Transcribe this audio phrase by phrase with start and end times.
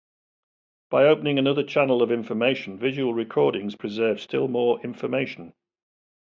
[0.89, 5.53] By opening another channel of information, visual recordings preserve still more information.